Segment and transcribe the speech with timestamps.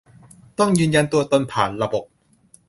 [0.59, 2.03] ต้องยืนยันตัวตนผ่านระบบ